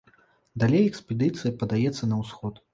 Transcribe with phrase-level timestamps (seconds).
[0.63, 2.55] Далей экспедыцыя падаецца на ўсход.